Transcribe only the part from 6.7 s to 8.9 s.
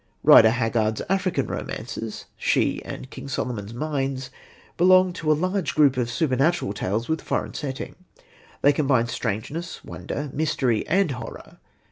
tales with a foreign setting. They